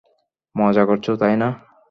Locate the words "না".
1.37-1.49